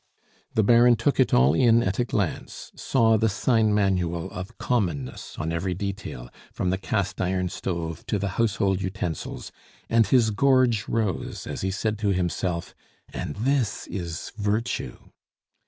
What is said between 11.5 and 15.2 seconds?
he said to himself, "And this is virtue!